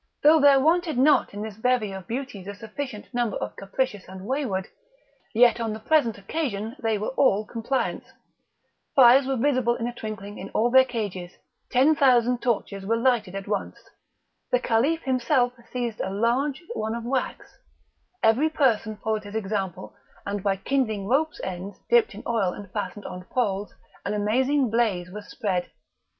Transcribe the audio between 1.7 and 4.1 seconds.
of beauties a sufficient number of capricious